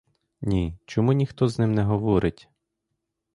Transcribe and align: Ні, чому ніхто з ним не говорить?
Ні, 0.41 0.77
чому 0.85 1.13
ніхто 1.13 1.47
з 1.47 1.59
ним 1.59 1.73
не 1.73 1.83
говорить? 1.83 2.49